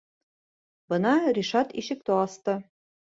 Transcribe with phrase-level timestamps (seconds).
[0.93, 2.57] Бына Ришат ишекте асты.